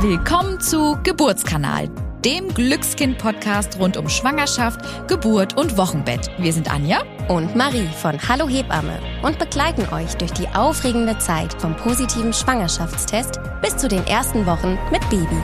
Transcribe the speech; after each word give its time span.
Willkommen 0.00 0.60
zu 0.60 0.98
Geburtskanal, 1.04 1.88
dem 2.22 2.52
Glückskind-Podcast 2.52 3.78
rund 3.78 3.96
um 3.96 4.10
Schwangerschaft, 4.10 5.08
Geburt 5.08 5.56
und 5.56 5.78
Wochenbett. 5.78 6.30
Wir 6.36 6.52
sind 6.52 6.70
Anja 6.70 7.02
und 7.28 7.56
Marie 7.56 7.88
von 8.02 8.20
Hallo 8.28 8.46
Hebamme 8.46 9.00
und 9.22 9.38
begleiten 9.38 9.88
euch 9.94 10.14
durch 10.16 10.32
die 10.32 10.48
aufregende 10.48 11.16
Zeit 11.16 11.54
vom 11.62 11.74
positiven 11.76 12.34
Schwangerschaftstest 12.34 13.40
bis 13.62 13.78
zu 13.78 13.88
den 13.88 14.06
ersten 14.06 14.44
Wochen 14.44 14.78
mit 14.92 15.00
Baby. 15.08 15.40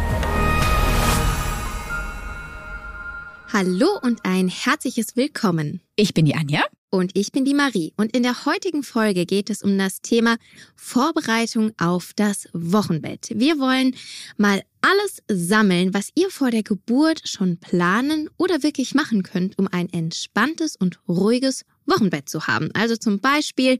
Hallo 3.54 3.98
und 4.02 4.20
ein 4.24 4.48
herzliches 4.48 5.16
Willkommen. 5.16 5.80
Ich 5.96 6.12
bin 6.12 6.26
die 6.26 6.34
Anja. 6.34 6.60
Und 6.94 7.12
ich 7.14 7.32
bin 7.32 7.46
die 7.46 7.54
Marie. 7.54 7.94
Und 7.96 8.14
in 8.14 8.22
der 8.22 8.44
heutigen 8.44 8.82
Folge 8.82 9.24
geht 9.24 9.48
es 9.48 9.62
um 9.62 9.78
das 9.78 10.02
Thema 10.02 10.36
Vorbereitung 10.76 11.72
auf 11.78 12.12
das 12.14 12.50
Wochenbett. 12.52 13.30
Wir 13.34 13.58
wollen 13.58 13.96
mal 14.36 14.62
alles 14.82 15.22
sammeln, 15.28 15.94
was 15.94 16.10
ihr 16.14 16.30
vor 16.30 16.50
der 16.50 16.62
Geburt 16.62 17.22
schon 17.24 17.58
planen 17.58 18.28
oder 18.36 18.62
wirklich 18.62 18.94
machen 18.94 19.22
könnt, 19.22 19.58
um 19.58 19.68
ein 19.68 19.88
entspanntes 19.92 20.76
und 20.76 20.98
ruhiges 21.08 21.64
Wochenbett 21.86 22.28
zu 22.28 22.46
haben. 22.46 22.70
Also 22.74 22.96
zum 22.96 23.20
Beispiel, 23.20 23.78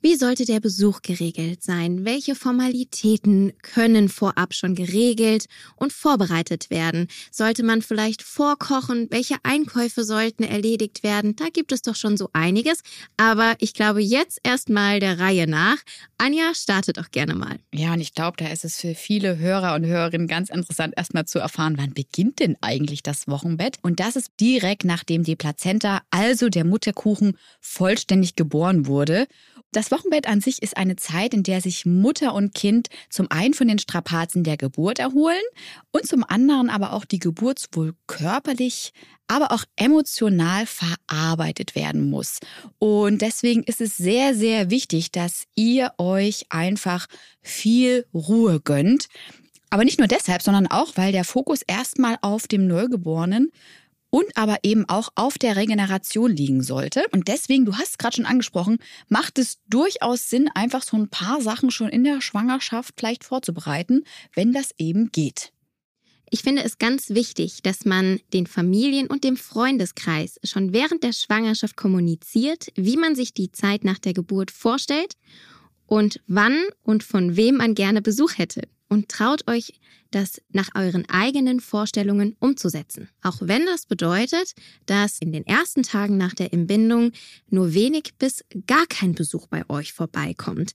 wie 0.00 0.16
sollte 0.16 0.44
der 0.44 0.60
Besuch 0.60 1.02
geregelt 1.02 1.62
sein? 1.62 2.04
Welche 2.04 2.34
Formalitäten 2.34 3.52
können 3.62 4.08
vorab 4.08 4.54
schon 4.54 4.74
geregelt 4.74 5.46
und 5.76 5.92
vorbereitet 5.92 6.70
werden? 6.70 7.08
Sollte 7.30 7.62
man 7.62 7.82
vielleicht 7.82 8.22
vorkochen? 8.22 9.08
Welche 9.10 9.36
Einkäufe 9.42 10.04
sollten 10.04 10.42
erledigt 10.42 11.02
werden? 11.02 11.36
Da 11.36 11.46
gibt 11.52 11.72
es 11.72 11.82
doch 11.82 11.96
schon 11.96 12.16
so 12.16 12.30
einiges. 12.32 12.80
Aber 13.16 13.54
ich 13.58 13.74
glaube 13.74 14.02
jetzt 14.02 14.40
erstmal 14.42 15.00
der 15.00 15.18
Reihe 15.18 15.46
nach. 15.46 15.78
Anja, 16.18 16.54
startet 16.54 16.98
doch 16.98 17.10
gerne 17.10 17.34
mal. 17.34 17.58
Ja, 17.72 17.92
und 17.92 18.00
ich 18.00 18.14
glaube, 18.14 18.36
da 18.38 18.48
ist 18.48 18.64
es 18.64 18.80
für 18.80 18.94
viele 18.94 19.38
Hörer 19.38 19.74
und 19.74 19.84
Hörerinnen 19.86 20.26
ganz 20.36 20.50
interessant, 20.50 20.92
erstmal 20.98 21.24
zu 21.24 21.38
erfahren, 21.38 21.76
wann 21.78 21.94
beginnt 21.94 22.40
denn 22.40 22.58
eigentlich 22.60 23.02
das 23.02 23.26
Wochenbett? 23.26 23.78
Und 23.80 24.00
das 24.00 24.16
ist 24.16 24.32
direkt 24.38 24.84
nachdem 24.84 25.22
die 25.22 25.34
Plazenta, 25.34 26.02
also 26.10 26.50
der 26.50 26.66
Mutterkuchen, 26.66 27.38
vollständig 27.58 28.36
geboren 28.36 28.86
wurde. 28.86 29.28
Das 29.72 29.90
Wochenbett 29.90 30.28
an 30.28 30.42
sich 30.42 30.62
ist 30.62 30.76
eine 30.76 30.96
Zeit, 30.96 31.32
in 31.32 31.42
der 31.42 31.62
sich 31.62 31.86
Mutter 31.86 32.34
und 32.34 32.54
Kind 32.54 32.88
zum 33.08 33.30
einen 33.30 33.54
von 33.54 33.66
den 33.66 33.78
Strapazen 33.78 34.44
der 34.44 34.58
Geburt 34.58 34.98
erholen 34.98 35.42
und 35.90 36.06
zum 36.06 36.22
anderen 36.22 36.68
aber 36.68 36.92
auch 36.92 37.06
die 37.06 37.18
Geburt 37.18 37.58
sowohl 37.58 37.94
körperlich, 38.06 38.92
aber 39.28 39.52
auch 39.52 39.64
emotional 39.76 40.66
verarbeitet 40.66 41.74
werden 41.74 42.10
muss. 42.10 42.40
Und 42.78 43.22
deswegen 43.22 43.62
ist 43.64 43.80
es 43.80 43.96
sehr, 43.96 44.34
sehr 44.34 44.68
wichtig, 44.68 45.12
dass 45.12 45.44
ihr 45.54 45.92
euch 45.96 46.44
einfach 46.50 47.06
viel 47.40 48.04
Ruhe 48.12 48.60
gönnt. 48.60 49.08
Aber 49.76 49.84
nicht 49.84 49.98
nur 49.98 50.08
deshalb, 50.08 50.40
sondern 50.40 50.68
auch, 50.68 50.92
weil 50.94 51.12
der 51.12 51.22
Fokus 51.22 51.60
erstmal 51.60 52.16
auf 52.22 52.48
dem 52.48 52.66
Neugeborenen 52.66 53.52
und 54.08 54.24
aber 54.34 54.60
eben 54.62 54.88
auch 54.88 55.10
auf 55.16 55.36
der 55.36 55.56
Regeneration 55.56 56.34
liegen 56.34 56.62
sollte. 56.62 57.04
Und 57.12 57.28
deswegen, 57.28 57.66
du 57.66 57.74
hast 57.74 57.90
es 57.90 57.98
gerade 57.98 58.16
schon 58.16 58.24
angesprochen, 58.24 58.78
macht 59.10 59.38
es 59.38 59.58
durchaus 59.68 60.30
Sinn, 60.30 60.48
einfach 60.54 60.82
so 60.82 60.96
ein 60.96 61.10
paar 61.10 61.42
Sachen 61.42 61.70
schon 61.70 61.90
in 61.90 62.04
der 62.04 62.22
Schwangerschaft 62.22 62.94
vielleicht 62.96 63.22
vorzubereiten, 63.22 64.04
wenn 64.34 64.54
das 64.54 64.70
eben 64.78 65.12
geht. 65.12 65.52
Ich 66.30 66.40
finde 66.40 66.64
es 66.64 66.78
ganz 66.78 67.10
wichtig, 67.10 67.60
dass 67.62 67.84
man 67.84 68.18
den 68.32 68.46
Familien 68.46 69.08
und 69.08 69.24
dem 69.24 69.36
Freundeskreis 69.36 70.40
schon 70.42 70.72
während 70.72 71.02
der 71.02 71.12
Schwangerschaft 71.12 71.76
kommuniziert, 71.76 72.68
wie 72.76 72.96
man 72.96 73.14
sich 73.14 73.34
die 73.34 73.52
Zeit 73.52 73.84
nach 73.84 73.98
der 73.98 74.14
Geburt 74.14 74.50
vorstellt 74.50 75.16
und 75.84 76.22
wann 76.26 76.62
und 76.82 77.04
von 77.04 77.36
wem 77.36 77.58
man 77.58 77.74
gerne 77.74 78.00
Besuch 78.00 78.38
hätte 78.38 78.62
und 78.88 79.08
traut 79.08 79.48
euch, 79.48 79.80
das 80.10 80.40
nach 80.50 80.70
euren 80.74 81.08
eigenen 81.08 81.60
Vorstellungen 81.60 82.36
umzusetzen. 82.38 83.08
Auch 83.22 83.36
wenn 83.40 83.66
das 83.66 83.86
bedeutet, 83.86 84.54
dass 84.86 85.18
in 85.18 85.32
den 85.32 85.46
ersten 85.46 85.82
Tagen 85.82 86.16
nach 86.16 86.34
der 86.34 86.52
Entbindung 86.52 87.12
nur 87.48 87.74
wenig 87.74 88.14
bis 88.18 88.44
gar 88.66 88.86
kein 88.86 89.14
Besuch 89.14 89.46
bei 89.48 89.68
euch 89.68 89.92
vorbeikommt. 89.92 90.72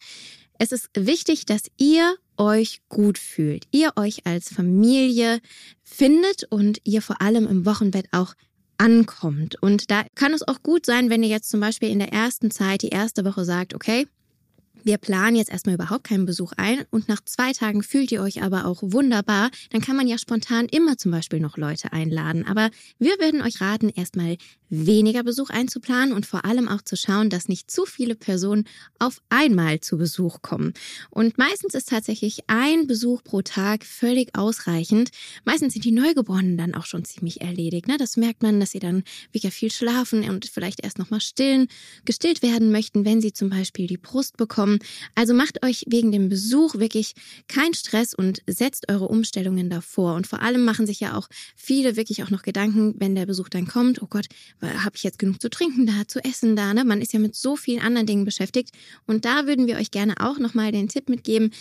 Es 0.59 0.71
ist 0.71 0.89
wichtig, 0.95 1.45
dass 1.45 1.63
ihr 1.77 2.15
euch 2.37 2.81
gut 2.87 3.17
fühlt, 3.17 3.65
ihr 3.71 3.93
euch 3.95 4.25
als 4.25 4.53
Familie 4.53 5.39
findet 5.83 6.43
und 6.49 6.79
ihr 6.83 7.01
vor 7.01 7.21
allem 7.21 7.47
im 7.47 7.65
Wochenbett 7.65 8.07
auch 8.11 8.35
ankommt. 8.77 9.61
Und 9.61 9.91
da 9.91 10.03
kann 10.15 10.33
es 10.33 10.47
auch 10.47 10.63
gut 10.63 10.85
sein, 10.85 11.09
wenn 11.09 11.23
ihr 11.23 11.29
jetzt 11.29 11.49
zum 11.49 11.59
Beispiel 11.59 11.89
in 11.89 11.99
der 11.99 12.13
ersten 12.13 12.51
Zeit, 12.51 12.81
die 12.81 12.89
erste 12.89 13.25
Woche 13.25 13.45
sagt, 13.45 13.73
okay, 13.73 14.07
wir 14.83 14.97
planen 14.97 15.35
jetzt 15.35 15.51
erstmal 15.51 15.75
überhaupt 15.75 16.03
keinen 16.03 16.25
Besuch 16.25 16.53
ein 16.57 16.83
und 16.89 17.07
nach 17.07 17.21
zwei 17.25 17.53
Tagen 17.53 17.83
fühlt 17.83 18.11
ihr 18.11 18.21
euch 18.21 18.41
aber 18.43 18.65
auch 18.65 18.81
wunderbar, 18.81 19.49
dann 19.71 19.81
kann 19.81 19.95
man 19.95 20.07
ja 20.07 20.17
spontan 20.17 20.67
immer 20.67 20.97
zum 20.97 21.11
Beispiel 21.11 21.39
noch 21.39 21.57
Leute 21.57 21.93
einladen. 21.93 22.45
Aber 22.47 22.69
wir 22.99 23.19
würden 23.19 23.41
euch 23.41 23.61
raten, 23.61 23.89
erstmal 23.89 24.37
weniger 24.71 25.23
Besuch 25.23 25.51
einzuplanen 25.51 26.13
und 26.13 26.25
vor 26.25 26.45
allem 26.45 26.67
auch 26.67 26.81
zu 26.81 26.95
schauen, 26.95 27.29
dass 27.29 27.47
nicht 27.47 27.69
zu 27.69 27.85
viele 27.85 28.15
Personen 28.15 28.65
auf 28.97 29.21
einmal 29.29 29.81
zu 29.81 29.97
Besuch 29.97 30.41
kommen. 30.41 30.73
Und 31.11 31.37
meistens 31.37 31.75
ist 31.75 31.89
tatsächlich 31.89 32.45
ein 32.47 32.87
Besuch 32.87 33.23
pro 33.23 33.43
Tag 33.43 33.85
völlig 33.85 34.35
ausreichend. 34.35 35.11
Meistens 35.45 35.73
sind 35.73 35.85
die 35.85 35.91
Neugeborenen 35.91 36.57
dann 36.57 36.73
auch 36.73 36.85
schon 36.85 37.05
ziemlich 37.05 37.41
erledigt. 37.41 37.87
Ne? 37.87 37.97
Das 37.97 38.17
merkt 38.17 38.41
man, 38.41 38.59
dass 38.59 38.71
sie 38.71 38.79
dann 38.79 39.03
wieder 39.31 39.51
viel 39.51 39.71
schlafen 39.71 40.27
und 40.27 40.45
vielleicht 40.45 40.83
erst 40.83 40.97
nochmal 40.97 41.21
stillen, 41.21 41.67
gestillt 42.05 42.41
werden 42.41 42.71
möchten, 42.71 43.05
wenn 43.05 43.21
sie 43.21 43.33
zum 43.33 43.49
Beispiel 43.49 43.85
die 43.85 43.97
Brust 43.97 44.37
bekommen 44.37 44.71
kommen. 44.71 44.79
Also 45.15 45.33
macht 45.33 45.63
euch 45.65 45.85
wegen 45.87 46.11
dem 46.11 46.29
Besuch 46.29 46.75
wirklich 46.75 47.13
keinen 47.47 47.73
Stress 47.73 48.13
und 48.13 48.41
setzt 48.47 48.89
eure 48.89 49.07
Umstellungen 49.07 49.69
davor. 49.69 50.15
Und 50.15 50.27
vor 50.27 50.41
allem 50.41 50.63
machen 50.63 50.85
sich 50.85 50.99
ja 50.99 51.17
auch 51.17 51.27
viele 51.55 51.95
wirklich 51.95 52.23
auch 52.23 52.29
noch 52.29 52.43
Gedanken, 52.43 52.95
wenn 52.97 53.15
der 53.15 53.25
Besuch 53.25 53.49
dann 53.49 53.67
kommt, 53.67 54.01
oh 54.01 54.07
Gott, 54.07 54.27
habe 54.61 54.95
ich 54.95 55.03
jetzt 55.03 55.19
genug 55.19 55.41
zu 55.41 55.49
trinken 55.49 55.85
da, 55.85 56.07
zu 56.07 56.23
essen 56.23 56.55
da? 56.55 56.73
Ne? 56.73 56.83
Man 56.83 57.01
ist 57.01 57.13
ja 57.13 57.19
mit 57.19 57.35
so 57.35 57.55
vielen 57.55 57.81
anderen 57.81 58.07
Dingen 58.07 58.25
beschäftigt. 58.25 58.71
Und 59.07 59.25
da 59.25 59.47
würden 59.47 59.67
wir 59.67 59.77
euch 59.77 59.91
gerne 59.91 60.15
auch 60.19 60.39
nochmal 60.39 60.71
den 60.71 60.87
Tipp 60.87 61.09
mitgeben, 61.09 61.51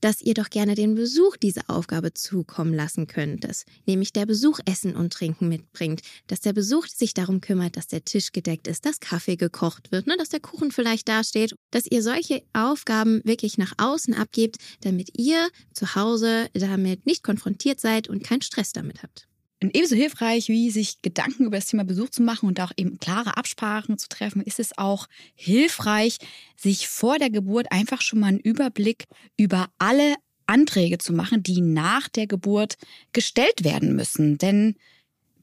dass 0.00 0.20
ihr 0.20 0.34
doch 0.34 0.50
gerne 0.50 0.74
den 0.74 0.94
Besuch 0.94 1.36
diese 1.36 1.68
Aufgabe 1.68 2.14
zukommen 2.14 2.74
lassen 2.74 3.06
könnt, 3.06 3.44
dass 3.44 3.64
nämlich 3.86 4.12
der 4.12 4.26
Besuch 4.26 4.60
Essen 4.64 4.94
und 4.94 5.12
Trinken 5.12 5.48
mitbringt, 5.48 6.02
dass 6.26 6.40
der 6.40 6.52
Besuch 6.52 6.86
sich 6.86 7.14
darum 7.14 7.40
kümmert, 7.40 7.76
dass 7.76 7.86
der 7.86 8.04
Tisch 8.04 8.32
gedeckt 8.32 8.68
ist, 8.68 8.86
dass 8.86 9.00
Kaffee 9.00 9.36
gekocht 9.36 9.92
wird, 9.92 10.06
ne, 10.06 10.16
dass 10.16 10.28
der 10.28 10.40
Kuchen 10.40 10.70
vielleicht 10.70 11.08
dasteht, 11.08 11.54
dass 11.70 11.86
ihr 11.86 12.02
solche 12.02 12.42
Aufgaben 12.52 13.20
wirklich 13.24 13.58
nach 13.58 13.72
außen 13.78 14.14
abgebt, 14.14 14.56
damit 14.82 15.18
ihr 15.18 15.48
zu 15.72 15.94
Hause 15.94 16.48
damit 16.52 17.06
nicht 17.06 17.22
konfrontiert 17.22 17.80
seid 17.80 18.08
und 18.08 18.22
keinen 18.22 18.42
Stress 18.42 18.72
damit 18.72 19.02
habt. 19.02 19.26
Und 19.62 19.74
ebenso 19.74 19.96
hilfreich, 19.96 20.48
wie 20.48 20.70
sich 20.70 21.00
Gedanken 21.00 21.46
über 21.46 21.56
das 21.56 21.66
Thema 21.66 21.84
Besuch 21.84 22.10
zu 22.10 22.22
machen 22.22 22.46
und 22.46 22.60
auch 22.60 22.72
eben 22.76 22.98
klare 22.98 23.36
Absprachen 23.36 23.96
zu 23.96 24.08
treffen, 24.08 24.42
ist 24.42 24.60
es 24.60 24.76
auch 24.76 25.06
hilfreich, 25.34 26.18
sich 26.56 26.88
vor 26.88 27.18
der 27.18 27.30
Geburt 27.30 27.72
einfach 27.72 28.02
schon 28.02 28.20
mal 28.20 28.28
einen 28.28 28.40
Überblick 28.40 29.04
über 29.38 29.68
alle 29.78 30.14
Anträge 30.46 30.98
zu 30.98 31.12
machen, 31.12 31.42
die 31.42 31.60
nach 31.60 32.08
der 32.08 32.26
Geburt 32.26 32.76
gestellt 33.12 33.64
werden 33.64 33.96
müssen. 33.96 34.36
Denn 34.38 34.76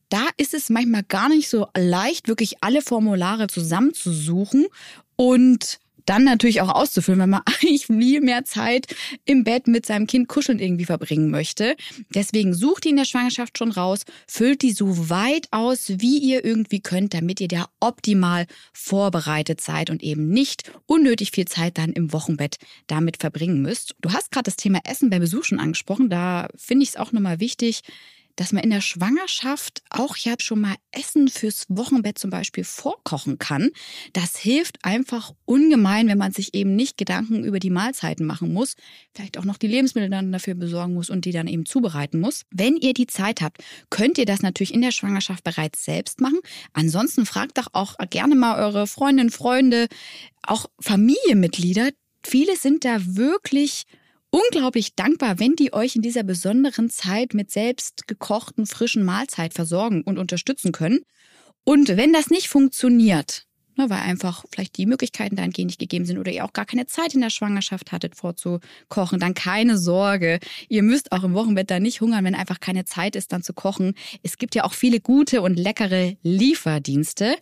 da 0.10 0.28
ist 0.38 0.54
es 0.54 0.70
manchmal 0.70 1.04
gar 1.04 1.28
nicht 1.30 1.50
so 1.50 1.68
leicht, 1.76 2.28
wirklich 2.28 2.58
alle 2.62 2.84
Formulare 2.84 3.48
zusammenzusuchen 3.48 4.68
und 5.16 5.80
dann 6.06 6.24
natürlich 6.24 6.62
auch 6.62 6.70
auszufüllen, 6.70 7.22
wenn 7.22 7.30
man 7.30 7.42
eigentlich 7.62 7.88
viel 7.88 8.22
mehr 8.22 8.46
Zeit 8.46 8.88
im 9.26 9.44
Bett 9.44 9.68
mit 9.68 9.86
seinem 9.86 10.08
Kind 10.08 10.28
kuscheln 10.28 10.60
irgendwie 10.60 10.86
verbringen 10.86 11.30
möchte. 11.30 11.76
Deswegen 12.14 12.54
sucht 12.54 12.86
die 12.86 12.90
in 12.90 12.98
der 12.98 13.06
Schwangerschaft 13.06 13.58
schon 13.58 13.72
raus, 13.72 14.04
füllt 14.28 14.62
die 14.62 14.72
so 14.72 15.10
weit 15.10 15.48
aus, 15.52 15.90
wie 15.98 16.18
ihr 16.18 16.44
irgendwie 16.44 16.82
könnt, 16.82 17.14
damit 17.14 17.40
ihr 17.42 17.48
da 17.48 17.68
optimal 17.80 18.48
vorbereitet 18.74 19.62
seid 19.62 19.90
und 19.90 20.04
eben 20.04 20.30
nicht 20.30 20.72
unnötig 20.86 21.32
viel 21.32 21.46
Zeit 21.46 21.78
dann 21.78 21.94
im 21.94 22.14
Wochenbett 22.14 22.58
damit 22.88 23.18
verbringen 23.18 23.62
müsst. 23.62 23.96
Du 24.02 24.12
hast 24.14 24.32
gerade 24.32 24.46
das 24.46 24.56
Thema 24.56 24.80
Essen 24.86 25.10
beim 25.10 25.22
Besuch 25.22 25.44
schon 25.44 25.60
angesprochen. 25.60 26.10
Da 26.10 26.48
finde 26.56 26.84
ich 26.84 26.90
es 26.90 26.98
auch 26.98 27.12
nochmal 27.12 27.40
wichtig, 27.40 27.82
dass 28.36 28.52
man 28.52 28.64
in 28.64 28.70
der 28.70 28.82
Schwangerschaft 28.82 29.84
auch 29.90 30.18
ja 30.18 30.36
schon 30.40 30.62
mal 30.62 30.76
Essen 30.92 31.28
fürs 31.28 31.66
Wochenbett 31.70 32.18
zum 32.18 32.30
Beispiel 32.30 32.64
vorkochen 32.64 33.38
kann. 33.38 33.70
Das 34.14 34.38
hilft 34.38 34.84
einfach 34.84 35.34
ungemein, 35.46 36.08
wenn 36.08 36.18
man 36.18 36.32
sich 36.32 36.54
eben 36.54 36.76
nicht 36.76 36.98
Gedanken 36.98 37.44
über 37.44 37.60
die 37.60 37.70
Mahlzeiten 37.70 38.26
machen 38.26 38.54
muss, 38.54 38.76
vielleicht 39.14 39.38
auch 39.38 39.46
noch 39.46 39.58
die 39.58 39.68
Lebensmittel 39.68 40.10
dann 40.10 40.32
dafür 40.32 40.56
besorgen 40.56 40.94
muss 40.94 41.10
und 41.10 41.26
die 41.26 41.32
dann 41.32 41.48
eben 41.48 41.66
zubereiten 41.66 42.20
muss. 42.20 42.44
Wenn 42.52 42.78
ihr 42.78 42.94
die 42.94 43.08
Zeit 43.08 43.42
habt, 43.42 43.64
könnt 43.90 44.18
ihr 44.18 44.26
das 44.26 44.42
natürlich 44.42 44.74
in 44.74 44.82
der 44.82 44.92
Schwangerschaft 44.92 45.44
bereits 45.44 45.86
selbst 45.86 46.22
machen. 46.22 46.40
Ansonsten 46.74 47.26
fragt 47.26 47.58
doch 47.58 47.68
auch 47.74 47.96
gerne 48.10 48.36
mal 48.36 48.60
eure 48.64 48.88
Freundinnen, 48.88 49.30
Freunde, 49.30 49.88
auch 50.42 50.68
Familienmitglieder. 50.80 51.90
Viele 52.26 52.56
sind 52.56 52.86
da 52.86 52.98
wirklich 53.00 53.86
unglaublich 54.34 54.96
dankbar, 54.96 55.38
wenn 55.38 55.56
die 55.56 55.74
euch 55.74 55.96
in 55.96 56.02
dieser 56.02 56.24
besonderen 56.24 56.90
Zeit 56.90 57.36
mit 57.36 57.52
selbst 57.52 58.08
gekochten 58.08 58.66
frischen 58.66 59.04
Mahlzeit 59.04 59.54
versorgen 59.54 60.02
und 60.02 60.18
unterstützen 60.18 60.72
können. 60.72 61.02
Und 61.64 61.88
wenn 61.90 62.14
das 62.14 62.32
nicht 62.32 62.50
funktioniert, 62.50 63.46
ne, 63.78 63.92
weil 63.92 64.00
einfach 64.00 64.44
vielleicht 64.52 64.78
die 64.78 64.88
Möglichkeiten 64.88 65.36
dahingehend 65.36 65.70
nicht 65.70 65.80
gegeben 65.80 66.06
sind 66.06 66.18
oder 66.18 66.32
ihr 66.32 66.46
auch 66.46 66.54
gar 66.54 66.66
keine 66.66 66.88
Zeit 66.88 67.14
in 67.14 67.22
der 67.22 67.30
Schwangerschaft 67.30 67.92
hattet 67.92 68.16
vorzukochen, 68.16 69.20
dann 69.20 69.36
keine 69.36 69.78
Sorge. 69.78 70.40
Ihr 70.68 70.82
müsst 70.82 71.12
auch 71.12 71.24
im 71.24 71.36
Wochenbett 71.36 71.70
da 71.70 71.80
nicht 71.80 72.02
hungern, 72.02 72.26
wenn 72.26 72.36
einfach 72.36 72.60
keine 72.60 72.86
Zeit 72.86 73.16
ist, 73.16 73.34
dann 73.34 73.44
zu 73.44 73.54
kochen. 73.54 73.94
Es 74.24 74.40
gibt 74.40 74.56
ja 74.56 74.64
auch 74.64 74.74
viele 74.74 75.00
gute 75.00 75.44
und 75.44 75.60
leckere 75.60 76.14
Lieferdienste. 76.24 77.36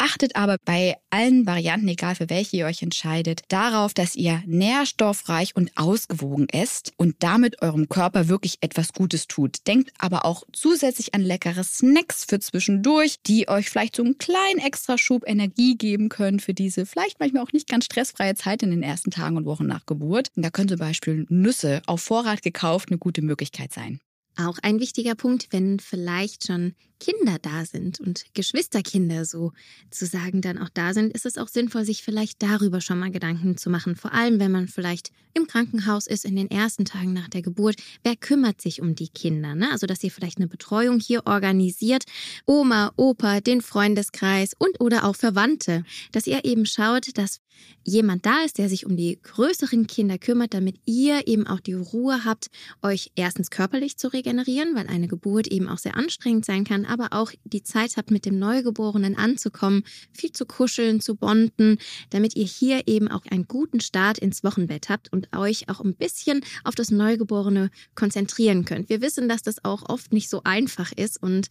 Achtet 0.00 0.36
aber 0.36 0.58
bei 0.64 0.96
allen 1.10 1.44
Varianten, 1.44 1.88
egal 1.88 2.14
für 2.14 2.30
welche 2.30 2.58
ihr 2.58 2.66
euch 2.66 2.82
entscheidet, 2.82 3.42
darauf, 3.48 3.92
dass 3.92 4.14
ihr 4.14 4.42
nährstoffreich 4.46 5.56
und 5.56 5.72
ausgewogen 5.76 6.48
esst 6.48 6.92
und 6.96 7.16
damit 7.18 7.62
eurem 7.62 7.88
Körper 7.88 8.28
wirklich 8.28 8.58
etwas 8.60 8.92
Gutes 8.92 9.26
tut. 9.26 9.66
Denkt 9.66 9.90
aber 9.98 10.24
auch 10.24 10.44
zusätzlich 10.52 11.14
an 11.14 11.22
leckere 11.22 11.64
Snacks 11.64 12.24
für 12.24 12.38
zwischendurch, 12.38 13.16
die 13.26 13.48
euch 13.48 13.70
vielleicht 13.70 13.96
so 13.96 14.04
einen 14.04 14.18
kleinen 14.18 14.60
Extraschub 14.60 15.24
Energie 15.26 15.76
geben 15.76 16.08
können 16.08 16.38
für 16.38 16.54
diese 16.54 16.86
vielleicht 16.86 17.18
manchmal 17.18 17.42
auch 17.42 17.52
nicht 17.52 17.68
ganz 17.68 17.86
stressfreie 17.86 18.36
Zeit 18.36 18.62
in 18.62 18.70
den 18.70 18.84
ersten 18.84 19.10
Tagen 19.10 19.36
und 19.36 19.46
Wochen 19.46 19.66
nach 19.66 19.84
Geburt. 19.84 20.30
Und 20.36 20.44
da 20.44 20.50
können 20.50 20.68
zum 20.68 20.78
Beispiel 20.78 21.26
Nüsse 21.28 21.82
auf 21.86 22.02
Vorrat 22.02 22.42
gekauft 22.42 22.90
eine 22.90 22.98
gute 22.98 23.20
Möglichkeit 23.22 23.72
sein. 23.72 23.98
Auch 24.36 24.58
ein 24.62 24.78
wichtiger 24.78 25.16
Punkt, 25.16 25.48
wenn 25.50 25.80
vielleicht 25.80 26.46
schon 26.46 26.74
Kinder 27.00 27.38
da 27.40 27.64
sind 27.64 28.00
und 28.00 28.24
Geschwisterkinder 28.34 29.24
so 29.24 29.52
zu 29.90 30.06
sagen 30.06 30.40
dann 30.40 30.58
auch 30.58 30.68
da 30.68 30.94
sind, 30.94 31.12
ist 31.12 31.26
es 31.26 31.38
auch 31.38 31.48
sinnvoll, 31.48 31.84
sich 31.84 32.02
vielleicht 32.02 32.42
darüber 32.42 32.80
schon 32.80 32.98
mal 32.98 33.10
Gedanken 33.10 33.56
zu 33.56 33.70
machen. 33.70 33.96
Vor 33.96 34.12
allem, 34.12 34.40
wenn 34.40 34.52
man 34.52 34.68
vielleicht 34.68 35.10
im 35.38 35.46
Krankenhaus 35.46 36.06
ist 36.06 36.24
in 36.24 36.36
den 36.36 36.50
ersten 36.50 36.84
Tagen 36.84 37.12
nach 37.12 37.28
der 37.28 37.42
Geburt. 37.42 37.76
Wer 38.02 38.16
kümmert 38.16 38.60
sich 38.60 38.82
um 38.82 38.94
die 38.94 39.08
Kinder? 39.08 39.54
Ne? 39.54 39.70
Also, 39.70 39.86
dass 39.86 40.02
ihr 40.02 40.10
vielleicht 40.10 40.38
eine 40.38 40.48
Betreuung 40.48 40.98
hier 40.98 41.26
organisiert. 41.26 42.04
Oma, 42.44 42.92
Opa, 42.96 43.40
den 43.40 43.60
Freundeskreis 43.60 44.52
und 44.58 44.80
oder 44.80 45.04
auch 45.04 45.16
Verwandte. 45.16 45.84
Dass 46.12 46.26
ihr 46.26 46.44
eben 46.44 46.66
schaut, 46.66 47.16
dass 47.16 47.40
jemand 47.84 48.26
da 48.26 48.42
ist, 48.44 48.58
der 48.58 48.68
sich 48.68 48.86
um 48.86 48.96
die 48.96 49.18
größeren 49.22 49.86
Kinder 49.86 50.18
kümmert, 50.18 50.54
damit 50.54 50.76
ihr 50.84 51.26
eben 51.26 51.46
auch 51.46 51.60
die 51.60 51.74
Ruhe 51.74 52.24
habt, 52.24 52.48
euch 52.82 53.12
erstens 53.16 53.50
körperlich 53.50 53.96
zu 53.96 54.12
regenerieren, 54.12 54.74
weil 54.74 54.86
eine 54.86 55.08
Geburt 55.08 55.48
eben 55.48 55.68
auch 55.68 55.78
sehr 55.78 55.96
anstrengend 55.96 56.44
sein 56.44 56.64
kann, 56.64 56.84
aber 56.88 57.08
auch 57.12 57.32
die 57.44 57.62
Zeit 57.62 57.96
habt, 57.96 58.10
mit 58.10 58.24
dem 58.24 58.38
Neugeborenen 58.38 59.16
anzukommen, 59.16 59.84
viel 60.12 60.32
zu 60.32 60.46
kuscheln, 60.46 61.00
zu 61.00 61.14
bonden, 61.14 61.78
damit 62.10 62.36
ihr 62.36 62.44
hier 62.44 62.82
eben 62.86 63.08
auch 63.08 63.24
einen 63.30 63.46
guten 63.46 63.80
Start 63.80 64.18
ins 64.18 64.42
Wochenbett 64.44 64.88
habt 64.88 65.12
und 65.12 65.36
euch 65.36 65.68
auch 65.68 65.80
ein 65.80 65.94
bisschen 65.94 66.40
auf 66.64 66.74
das 66.74 66.90
Neugeborene 66.90 67.70
konzentrieren 67.94 68.64
könnt. 68.64 68.88
Wir 68.88 69.00
wissen, 69.00 69.28
dass 69.28 69.42
das 69.42 69.64
auch 69.64 69.88
oft 69.88 70.12
nicht 70.12 70.28
so 70.28 70.42
einfach 70.44 70.92
ist 70.92 71.22
und 71.22 71.48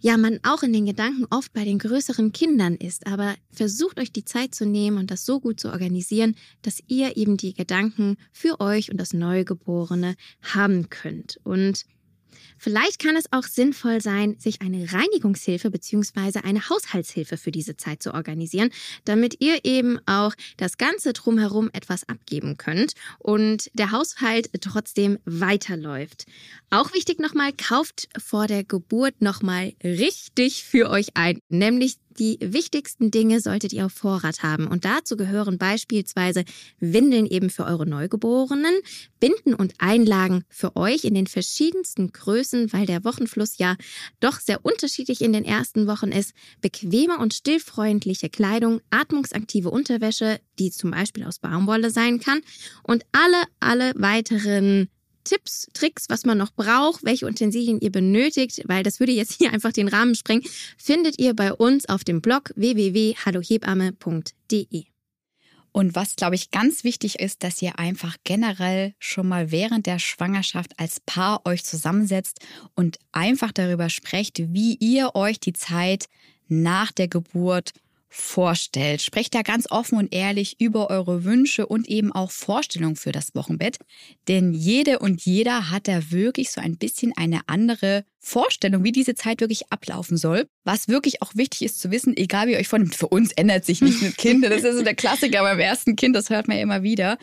ja, 0.00 0.16
man 0.16 0.40
auch 0.42 0.64
in 0.64 0.72
den 0.72 0.86
Gedanken 0.86 1.26
oft 1.30 1.52
bei 1.52 1.64
den 1.64 1.78
größeren 1.78 2.32
Kindern 2.32 2.74
ist, 2.74 3.06
aber 3.06 3.36
versucht 3.52 4.00
euch 4.00 4.12
die 4.12 4.24
Zeit 4.24 4.52
zu 4.52 4.66
nehmen 4.66 4.98
und 4.98 5.12
das 5.12 5.24
so 5.24 5.38
gut 5.38 5.60
zu 5.60 5.70
organisieren, 5.70 6.34
dass 6.62 6.82
ihr 6.88 7.16
eben 7.16 7.36
die 7.36 7.54
Gedanken 7.54 8.16
für 8.32 8.60
euch 8.60 8.90
und 8.90 8.96
das 8.96 9.12
Neugeborene 9.12 10.16
haben 10.42 10.90
könnt. 10.90 11.38
Und 11.44 11.84
Vielleicht 12.62 13.00
kann 13.00 13.16
es 13.16 13.24
auch 13.32 13.42
sinnvoll 13.42 14.00
sein, 14.00 14.36
sich 14.38 14.60
eine 14.60 14.92
Reinigungshilfe 14.92 15.68
bzw. 15.68 16.42
eine 16.44 16.68
Haushaltshilfe 16.68 17.36
für 17.36 17.50
diese 17.50 17.76
Zeit 17.76 18.04
zu 18.04 18.14
organisieren, 18.14 18.70
damit 19.04 19.40
ihr 19.40 19.64
eben 19.64 19.98
auch 20.06 20.32
das 20.58 20.78
Ganze 20.78 21.12
drumherum 21.12 21.70
etwas 21.72 22.08
abgeben 22.08 22.58
könnt 22.58 22.92
und 23.18 23.68
der 23.74 23.90
Haushalt 23.90 24.48
trotzdem 24.60 25.18
weiterläuft. 25.24 26.26
Auch 26.70 26.94
wichtig 26.94 27.18
nochmal, 27.18 27.52
kauft 27.52 28.08
vor 28.16 28.46
der 28.46 28.62
Geburt 28.62 29.20
nochmal 29.20 29.72
richtig 29.82 30.62
für 30.62 30.88
euch 30.88 31.08
ein, 31.14 31.40
nämlich 31.48 31.96
die 32.18 32.38
wichtigsten 32.40 33.10
Dinge 33.10 33.40
solltet 33.40 33.72
ihr 33.72 33.86
auf 33.86 33.92
Vorrat 33.92 34.42
haben. 34.42 34.66
Und 34.66 34.84
dazu 34.84 35.16
gehören 35.16 35.58
beispielsweise 35.58 36.44
Windeln 36.78 37.26
eben 37.26 37.50
für 37.50 37.64
eure 37.64 37.86
Neugeborenen, 37.86 38.74
Binden 39.20 39.54
und 39.54 39.74
Einlagen 39.78 40.44
für 40.48 40.76
euch 40.76 41.04
in 41.04 41.14
den 41.14 41.26
verschiedensten 41.26 42.12
Größen, 42.12 42.72
weil 42.72 42.86
der 42.86 43.04
Wochenfluss 43.04 43.58
ja 43.58 43.76
doch 44.20 44.40
sehr 44.40 44.64
unterschiedlich 44.64 45.20
in 45.20 45.32
den 45.32 45.44
ersten 45.44 45.86
Wochen 45.86 46.12
ist. 46.12 46.32
Bequeme 46.60 47.18
und 47.18 47.34
stillfreundliche 47.34 48.30
Kleidung, 48.30 48.80
atmungsaktive 48.90 49.70
Unterwäsche, 49.70 50.40
die 50.58 50.70
zum 50.70 50.90
Beispiel 50.90 51.24
aus 51.24 51.38
Baumwolle 51.38 51.90
sein 51.90 52.20
kann 52.20 52.40
und 52.82 53.04
alle, 53.12 53.42
alle 53.60 53.92
weiteren 53.96 54.88
Tipps, 55.24 55.68
Tricks, 55.72 56.04
was 56.08 56.24
man 56.24 56.38
noch 56.38 56.52
braucht, 56.52 57.04
welche 57.04 57.26
Utensilien 57.26 57.80
ihr 57.80 57.92
benötigt, 57.92 58.62
weil 58.66 58.82
das 58.82 58.98
würde 59.00 59.12
jetzt 59.12 59.38
hier 59.38 59.52
einfach 59.52 59.72
den 59.72 59.88
Rahmen 59.88 60.14
sprengen, 60.14 60.44
findet 60.76 61.18
ihr 61.18 61.34
bei 61.34 61.52
uns 61.52 61.88
auf 61.88 62.04
dem 62.04 62.20
Blog 62.20 62.52
www.hallohebamme.de. 62.56 64.84
Und 65.72 65.94
was, 65.94 66.16
glaube 66.16 66.34
ich, 66.34 66.50
ganz 66.50 66.84
wichtig 66.84 67.18
ist, 67.18 67.42
dass 67.42 67.62
ihr 67.62 67.78
einfach 67.78 68.16
generell 68.24 68.94
schon 68.98 69.26
mal 69.26 69.50
während 69.50 69.86
der 69.86 69.98
Schwangerschaft 69.98 70.78
als 70.78 71.00
Paar 71.00 71.46
euch 71.46 71.64
zusammensetzt 71.64 72.40
und 72.74 72.98
einfach 73.10 73.52
darüber 73.52 73.88
sprecht, 73.88 74.52
wie 74.52 74.74
ihr 74.74 75.14
euch 75.14 75.40
die 75.40 75.54
Zeit 75.54 76.08
nach 76.48 76.92
der 76.92 77.08
Geburt 77.08 77.72
vorstellt. 78.12 79.00
Sprecht 79.02 79.34
da 79.34 79.42
ganz 79.42 79.70
offen 79.70 79.98
und 79.98 80.12
ehrlich 80.14 80.60
über 80.60 80.90
eure 80.90 81.24
Wünsche 81.24 81.66
und 81.66 81.88
eben 81.88 82.12
auch 82.12 82.30
Vorstellungen 82.30 82.96
für 82.96 83.10
das 83.10 83.34
Wochenbett. 83.34 83.78
Denn 84.28 84.52
jede 84.52 84.98
und 84.98 85.24
jeder 85.24 85.70
hat 85.70 85.88
da 85.88 86.10
wirklich 86.10 86.50
so 86.50 86.60
ein 86.60 86.76
bisschen 86.76 87.12
eine 87.16 87.40
andere 87.46 88.04
Vorstellung, 88.24 88.84
wie 88.84 88.92
diese 88.92 89.16
Zeit 89.16 89.40
wirklich 89.40 89.72
ablaufen 89.72 90.16
soll. 90.16 90.46
Was 90.64 90.86
wirklich 90.86 91.22
auch 91.22 91.32
wichtig 91.34 91.62
ist 91.62 91.80
zu 91.80 91.90
wissen, 91.90 92.16
egal 92.16 92.46
wie 92.46 92.52
ihr 92.52 92.58
euch 92.58 92.68
vornimmt, 92.68 92.94
für 92.94 93.08
uns 93.08 93.32
ändert 93.32 93.64
sich 93.64 93.80
nicht 93.80 94.00
mit 94.00 94.16
Kind. 94.16 94.44
Das 94.44 94.62
ist 94.62 94.76
so 94.76 94.84
der 94.84 94.94
Klassiker 94.94 95.42
beim 95.42 95.58
ersten 95.58 95.96
Kind, 95.96 96.14
das 96.14 96.30
hört 96.30 96.46
man 96.46 96.56
ja 96.56 96.62
immer 96.62 96.84
wieder. 96.84 97.18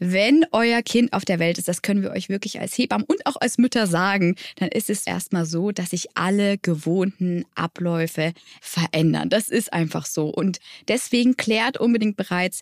Wenn 0.00 0.44
euer 0.52 0.82
Kind 0.82 1.14
auf 1.14 1.24
der 1.24 1.38
Welt 1.38 1.56
ist, 1.56 1.66
das 1.66 1.80
können 1.80 2.02
wir 2.02 2.10
euch 2.10 2.28
wirklich 2.28 2.60
als 2.60 2.76
Hebammen 2.76 3.06
und 3.06 3.24
auch 3.24 3.36
als 3.40 3.56
Mütter 3.56 3.86
sagen, 3.86 4.36
dann 4.56 4.68
ist 4.68 4.90
es 4.90 5.06
erstmal 5.06 5.46
so, 5.46 5.70
dass 5.70 5.90
sich 5.90 6.08
alle 6.14 6.58
gewohnten 6.58 7.46
Abläufe 7.54 8.34
verändern. 8.60 9.30
Das 9.30 9.48
ist 9.48 9.72
einfach 9.72 10.04
so. 10.04 10.28
Und 10.28 10.58
deswegen 10.88 11.38
klärt 11.38 11.78
unbedingt 11.78 12.16
bereits, 12.16 12.60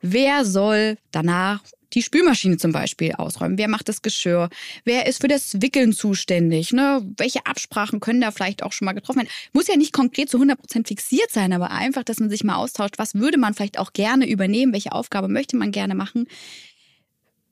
wer 0.00 0.44
soll 0.44 0.98
danach 1.10 1.62
die 1.94 2.02
Spülmaschine 2.02 2.56
zum 2.56 2.72
Beispiel 2.72 3.12
ausräumen? 3.12 3.58
Wer 3.58 3.68
macht 3.68 3.88
das 3.88 4.02
Geschirr? 4.02 4.48
Wer 4.84 5.06
ist 5.06 5.20
für 5.20 5.28
das 5.28 5.60
Wickeln 5.62 5.92
zuständig? 5.92 6.72
Ne? 6.72 7.02
Welche 7.16 7.46
Absprachen 7.46 8.00
können 8.00 8.20
da 8.20 8.30
vielleicht 8.30 8.62
auch 8.62 8.72
schon 8.72 8.86
mal 8.86 8.92
getroffen 8.92 9.20
werden? 9.20 9.30
Muss 9.52 9.68
ja 9.68 9.76
nicht 9.76 9.92
konkret 9.92 10.30
zu 10.30 10.38
100 10.38 10.58
Prozent 10.58 10.88
fixiert 10.88 11.30
sein, 11.30 11.52
aber 11.52 11.70
einfach, 11.70 12.04
dass 12.04 12.20
man 12.20 12.30
sich 12.30 12.44
mal 12.44 12.56
austauscht. 12.56 12.98
Was 12.98 13.14
würde 13.14 13.38
man 13.38 13.54
vielleicht 13.54 13.78
auch 13.78 13.92
gerne 13.92 14.28
übernehmen? 14.28 14.72
Welche 14.72 14.92
Aufgabe 14.92 15.28
möchte 15.28 15.56
man 15.56 15.72
gerne 15.72 15.94
machen? 15.94 16.26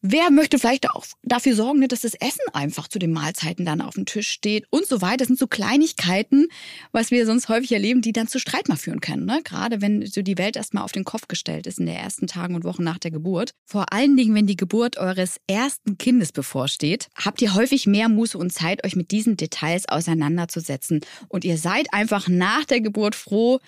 Wer 0.04 0.32
möchte 0.32 0.58
vielleicht 0.58 0.90
auch 0.90 1.06
dafür 1.22 1.54
sorgen, 1.54 1.78
ne, 1.78 1.86
dass 1.86 2.00
das 2.00 2.14
Essen 2.14 2.44
einfach 2.52 2.88
zu 2.88 2.98
den 2.98 3.12
Mahlzeiten 3.12 3.64
dann 3.64 3.80
auf 3.80 3.94
dem 3.94 4.04
Tisch 4.04 4.28
steht 4.28 4.66
und 4.68 4.84
so 4.84 5.00
weiter. 5.00 5.18
Das 5.18 5.28
sind 5.28 5.38
so 5.38 5.46
Kleinigkeiten, 5.46 6.48
was 6.90 7.12
wir 7.12 7.24
sonst 7.24 7.48
häufig 7.48 7.70
erleben, 7.70 8.02
die 8.02 8.12
dann 8.12 8.26
zu 8.26 8.40
Streit 8.40 8.68
mal 8.68 8.74
führen 8.74 9.00
können. 9.00 9.26
Ne? 9.26 9.42
Gerade 9.44 9.80
wenn 9.80 10.04
so 10.04 10.22
die 10.22 10.38
Welt 10.38 10.56
erstmal 10.56 10.82
auf 10.82 10.90
den 10.90 11.04
Kopf 11.04 11.28
gestellt 11.28 11.68
ist 11.68 11.78
in 11.78 11.86
den 11.86 11.94
ersten 11.94 12.26
Tagen 12.26 12.56
und 12.56 12.64
Wochen 12.64 12.82
nach 12.82 12.98
der 12.98 13.12
Geburt. 13.12 13.52
Vor 13.64 13.92
allen 13.92 14.16
Dingen, 14.16 14.34
wenn 14.34 14.48
die 14.48 14.56
Geburt 14.56 14.98
eures 14.98 15.36
ersten 15.46 15.96
Kindes 15.98 16.32
bevorsteht, 16.32 17.08
habt 17.14 17.40
ihr 17.40 17.54
häufig 17.54 17.86
mehr 17.86 18.08
Muße 18.08 18.36
und 18.36 18.52
Zeit, 18.52 18.84
euch 18.84 18.96
mit 18.96 19.12
diesen 19.12 19.36
Details 19.36 19.88
auseinanderzusetzen. 19.88 20.98
Und 21.28 21.44
ihr 21.44 21.58
seid 21.58 21.94
einfach 21.94 22.26
nach 22.26 22.64
der 22.64 22.80
Geburt 22.80 23.14
froh 23.14 23.60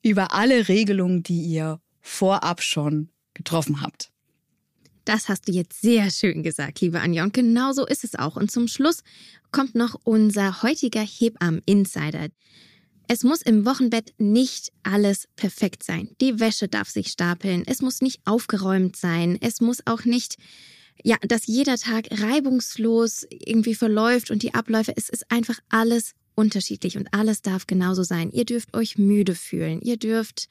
über 0.00 0.32
alle 0.32 0.68
Regelungen, 0.68 1.22
die 1.22 1.42
ihr 1.42 1.80
vorab 2.00 2.62
schon 2.62 3.10
getroffen 3.34 3.82
habt. 3.82 4.11
Das 5.04 5.28
hast 5.28 5.48
du 5.48 5.52
jetzt 5.52 5.80
sehr 5.80 6.10
schön 6.10 6.42
gesagt, 6.42 6.80
liebe 6.80 7.00
Anja. 7.00 7.24
Und 7.24 7.32
genau 7.34 7.72
so 7.72 7.86
ist 7.86 8.04
es 8.04 8.14
auch. 8.14 8.36
Und 8.36 8.50
zum 8.50 8.68
Schluss 8.68 9.02
kommt 9.50 9.74
noch 9.74 9.96
unser 10.04 10.62
heutiger 10.62 11.00
Hebammen-Insider. 11.00 12.28
Es 13.08 13.24
muss 13.24 13.42
im 13.42 13.66
Wochenbett 13.66 14.14
nicht 14.18 14.72
alles 14.84 15.28
perfekt 15.36 15.82
sein. 15.82 16.10
Die 16.20 16.40
Wäsche 16.40 16.68
darf 16.68 16.88
sich 16.88 17.08
stapeln. 17.08 17.64
Es 17.66 17.82
muss 17.82 18.00
nicht 18.00 18.20
aufgeräumt 18.24 18.96
sein. 18.96 19.36
Es 19.40 19.60
muss 19.60 19.86
auch 19.86 20.04
nicht, 20.04 20.36
ja, 21.02 21.16
dass 21.20 21.46
jeder 21.46 21.76
Tag 21.76 22.06
reibungslos 22.10 23.26
irgendwie 23.28 23.74
verläuft 23.74 24.30
und 24.30 24.42
die 24.42 24.54
Abläufe. 24.54 24.92
Es 24.96 25.08
ist 25.08 25.30
einfach 25.30 25.58
alles 25.68 26.12
unterschiedlich 26.34 26.96
und 26.96 27.12
alles 27.12 27.42
darf 27.42 27.66
genauso 27.66 28.02
sein. 28.02 28.30
Ihr 28.30 28.44
dürft 28.44 28.74
euch 28.74 28.98
müde 28.98 29.34
fühlen. 29.34 29.80
Ihr 29.82 29.96
dürft 29.96 30.48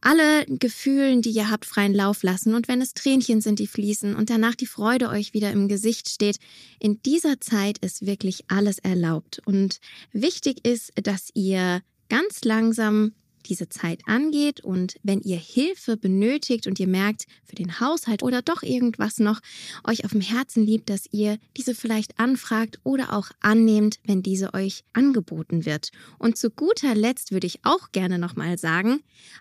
alle 0.00 0.44
Gefühlen, 0.46 1.22
die 1.22 1.30
ihr 1.30 1.50
habt, 1.50 1.64
freien 1.64 1.94
Lauf 1.94 2.22
lassen. 2.22 2.54
Und 2.54 2.68
wenn 2.68 2.80
es 2.80 2.94
Tränchen 2.94 3.40
sind, 3.40 3.58
die 3.58 3.66
fließen 3.66 4.14
und 4.14 4.30
danach 4.30 4.54
die 4.54 4.66
Freude 4.66 5.08
euch 5.08 5.32
wieder 5.32 5.52
im 5.52 5.68
Gesicht 5.68 6.08
steht, 6.08 6.38
in 6.78 7.00
dieser 7.02 7.40
Zeit 7.40 7.78
ist 7.78 8.06
wirklich 8.06 8.44
alles 8.48 8.78
erlaubt. 8.78 9.40
Und 9.44 9.80
wichtig 10.12 10.66
ist, 10.66 10.92
dass 11.02 11.30
ihr 11.34 11.82
ganz 12.08 12.44
langsam 12.44 13.12
diese 13.46 13.68
Zeit 13.68 14.00
angeht 14.06 14.60
und 14.60 14.96
wenn 15.02 15.20
ihr 15.20 15.36
Hilfe 15.38 15.96
benötigt 15.96 16.66
und 16.66 16.78
ihr 16.80 16.86
merkt 16.86 17.24
für 17.44 17.56
den 17.56 17.80
Haushalt 17.80 18.22
oder 18.22 18.42
doch 18.42 18.62
irgendwas 18.62 19.18
noch 19.18 19.40
euch 19.84 20.04
auf 20.04 20.12
dem 20.12 20.20
Herzen 20.20 20.64
liebt, 20.64 20.90
dass 20.90 21.04
ihr 21.12 21.38
diese 21.56 21.74
vielleicht 21.74 22.18
anfragt 22.18 22.78
oder 22.84 23.12
auch 23.12 23.30
annehmt, 23.40 23.98
wenn 24.04 24.22
diese 24.22 24.54
euch 24.54 24.84
angeboten 24.92 25.64
wird. 25.64 25.90
Und 26.18 26.36
zu 26.38 26.50
guter 26.50 26.94
Letzt 26.94 27.32
würde 27.32 27.46
ich 27.46 27.60
auch 27.64 27.92
gerne 27.92 28.18
nochmal 28.18 28.58
sagen, 28.58 29.00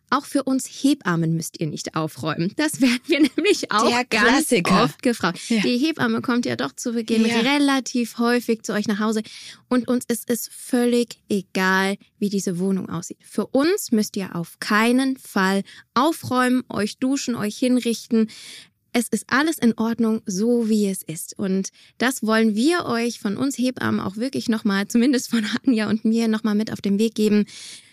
auch 0.10 0.26
für 0.26 0.44
uns 0.44 0.66
Hebammen 0.68 1.36
müsst 1.36 1.60
ihr 1.60 1.68
nicht 1.68 1.96
aufräumen. 1.96 2.54
Das 2.58 2.82
werden 2.82 3.00
wir 3.08 3.20
nämlich 3.36 3.72
auch 3.72 3.88
Der 3.90 4.06
ganz 4.06 4.28
Klassiker. 4.48 4.84
oft 4.84 5.02
gefragt. 5.02 5.40
Ja. 5.50 5.62
Die 5.62 5.78
Hebamme 5.78 6.22
kommt 6.22 6.46
ja 6.46 6.56
doch 6.56 6.74
zu 6.74 6.94
Beginn 6.94 7.26
Ja. 7.26 7.40
relativ 7.42 8.18
häufig 8.18 8.64
zu 8.64 8.74
euch 8.74 8.88
nach 8.88 9.00
Hause 9.00 9.22
und 9.70 9.88
uns 9.88 10.06
ist 10.08 10.30
es 10.30 10.50
völlig 10.52 11.20
egal, 11.30 11.98
wie 12.18 12.30
diese 12.30 12.60
Wohnung 12.60 12.90
aussieht. 12.90 13.18
Für 13.22 13.48
uns 13.48 13.89
müsst 13.92 14.16
ihr 14.18 14.36
auf 14.36 14.60
keinen 14.60 15.18
Fall 15.18 15.64
aufräumen, 15.94 16.64
euch 16.70 16.98
duschen, 16.98 17.36
euch 17.36 17.58
hinrichten. 17.58 18.30
Es 18.92 19.08
ist 19.10 19.26
alles 19.28 19.58
in 19.58 19.78
Ordnung, 19.78 20.22
so 20.26 20.68
wie 20.70 20.88
es 20.88 21.04
ist. 21.04 21.38
Und 21.38 21.70
das 21.98 22.24
wollen 22.24 22.56
wir 22.56 22.86
euch 22.86 23.20
von 23.20 23.38
uns 23.38 23.58
Hebammen 23.58 24.00
auch 24.00 24.18
wirklich 24.18 24.50
nochmal, 24.50 24.88
zumindest 24.88 25.30
von 25.30 25.46
Anja 25.66 25.90
und 25.90 26.06
mir, 26.06 26.28
nochmal 26.28 26.56
mit 26.56 26.72
auf 26.72 26.82
den 26.82 26.98
Weg 27.00 27.16
geben. 27.16 27.46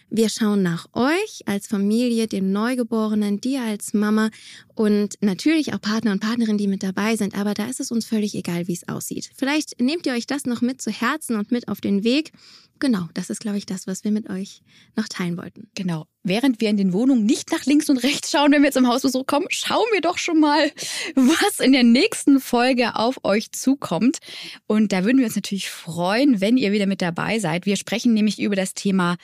Wir 0.09 0.29
schauen 0.29 0.63
nach 0.63 0.87
euch 0.93 1.43
als 1.47 1.67
Familie, 1.67 2.29
dem 2.29 2.53
Neugeborenen, 2.53 3.41
dir 3.41 3.63
als 3.63 3.93
Mama 3.93 4.31
und 4.75 5.15
natürlich 5.21 5.75
auch 5.75 5.81
Partner 5.81 6.13
und 6.13 6.21
Partnerinnen, 6.21 6.59
die 6.59 6.69
mit 6.69 6.85
dabei 6.85 7.17
sind. 7.17 7.37
Aber 7.37 7.55
da 7.55 7.67
ist 7.67 7.81
es 7.81 7.91
uns 7.91 8.07
völlig 8.07 8.35
egal, 8.37 8.69
wie 8.69 8.75
es 8.75 8.89
aussieht. 8.89 9.31
Vielleicht 9.37 9.81
nehmt 9.81 10.07
ihr 10.07 10.13
euch 10.13 10.27
das 10.27 10.45
noch 10.45 10.61
mit 10.61 10.81
zu 10.81 10.91
Herzen 10.91 11.37
und 11.37 11.51
mit 11.51 11.67
auf 11.67 11.81
den 11.81 12.05
Weg. 12.05 12.33
Genau, 12.79 13.09
das 13.15 13.31
ist, 13.31 13.41
glaube 13.41 13.57
ich, 13.57 13.65
das, 13.65 13.87
was 13.87 14.05
wir 14.05 14.11
mit 14.11 14.29
euch 14.29 14.61
noch 14.97 15.09
teilen 15.09 15.39
wollten. 15.39 15.69
Genau. 15.75 16.07
Während 16.23 16.61
wir 16.61 16.69
in 16.69 16.77
den 16.77 16.93
Wohnungen 16.93 17.25
nicht 17.25 17.51
nach 17.51 17.65
links 17.65 17.89
und 17.89 17.99
rechts 17.99 18.31
schauen, 18.31 18.53
wenn 18.53 18.63
wir 18.63 18.73
zum 18.73 18.87
Hausbesuch 18.87 19.27
kommen, 19.27 19.47
schauen 19.49 19.87
wir 19.93 20.01
doch 20.01 20.19
schon 20.19 20.41
mal, 20.41 20.71
was 21.15 21.61
in 21.61 21.73
der 21.73 21.85
nächsten 21.85 22.41
Folge 22.41 22.97
auf 22.97 23.25
euch 23.25 23.53
zukommt. 23.53 24.19
Und 24.67 24.93
da 24.93 25.05
würden 25.05 25.19
wir 25.19 25.27
uns 25.27 25.37
natürlich 25.37 25.71
freuen, 25.71 26.41
wenn 26.41 26.59
ihr 26.59 26.73
wieder 26.73 26.87
mit 26.87 27.01
dabei 27.01 27.39
seid. 27.39 27.65
Wir 27.65 27.77
sprechen 27.77 28.13
nämlich 28.13 28.41
über 28.41 28.57
das 28.57 28.75
Thema 28.75 29.17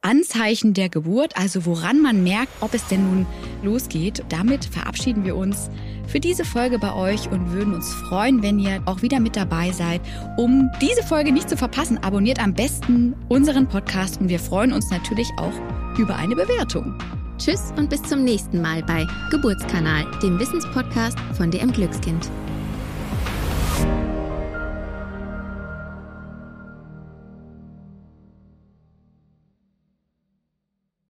Anzeichen 0.00 0.74
der 0.74 0.88
Geburt, 0.88 1.36
also 1.36 1.66
woran 1.66 2.00
man 2.00 2.22
merkt, 2.22 2.52
ob 2.60 2.72
es 2.72 2.86
denn 2.86 3.04
nun 3.04 3.26
losgeht. 3.62 4.24
Damit 4.28 4.64
verabschieden 4.64 5.24
wir 5.24 5.36
uns 5.36 5.70
für 6.06 6.20
diese 6.20 6.44
Folge 6.44 6.78
bei 6.78 6.94
euch 6.94 7.30
und 7.30 7.52
würden 7.52 7.74
uns 7.74 7.92
freuen, 8.08 8.42
wenn 8.42 8.58
ihr 8.58 8.80
auch 8.86 9.02
wieder 9.02 9.20
mit 9.20 9.36
dabei 9.36 9.72
seid. 9.72 10.00
Um 10.36 10.70
diese 10.80 11.02
Folge 11.02 11.32
nicht 11.32 11.48
zu 11.48 11.56
verpassen, 11.56 11.98
abonniert 11.98 12.42
am 12.42 12.54
besten 12.54 13.14
unseren 13.28 13.68
Podcast 13.68 14.20
und 14.20 14.28
wir 14.28 14.38
freuen 14.38 14.72
uns 14.72 14.90
natürlich 14.90 15.28
auch 15.36 15.98
über 15.98 16.16
eine 16.16 16.36
Bewertung. 16.36 16.96
Tschüss 17.38 17.72
und 17.76 17.90
bis 17.90 18.02
zum 18.02 18.24
nächsten 18.24 18.60
Mal 18.60 18.82
bei 18.82 19.06
Geburtskanal, 19.30 20.06
dem 20.22 20.38
Wissenspodcast 20.38 21.18
von 21.36 21.50
DM 21.50 21.72
Glückskind. 21.72 22.28